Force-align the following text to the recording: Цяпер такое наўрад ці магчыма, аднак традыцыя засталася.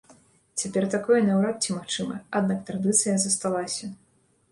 Цяпер 0.59 0.85
такое 0.93 1.19
наўрад 1.27 1.59
ці 1.67 1.75
магчыма, 1.75 2.15
аднак 2.39 2.63
традыцыя 2.71 3.15
засталася. 3.27 3.91